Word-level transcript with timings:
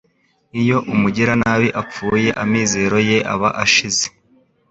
Iyo 0.61 0.77
umugiranabi 0.93 1.69
apfuye 1.81 2.29
amizero 2.43 2.97
ye 3.09 3.17
aba 3.33 3.49
ashize 3.63 4.05